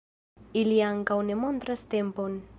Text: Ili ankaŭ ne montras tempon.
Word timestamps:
Ili 0.61 0.79
ankaŭ 0.87 1.19
ne 1.29 1.39
montras 1.45 1.85
tempon. 1.95 2.45